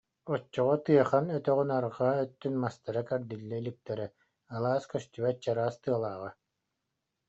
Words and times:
Оччоҕо 0.33 0.75
Тыахан 0.85 1.25
өтөҕүн 1.37 1.69
арҕаа 1.77 2.13
өттүн 2.23 2.53
мастара 2.63 3.01
кэрдиллэ 3.09 3.55
иликтэрэ, 3.59 4.07
алаас 4.55 4.83
көстүбэт 4.91 5.37
чараас 5.45 5.75
тыалааҕа 5.83 6.29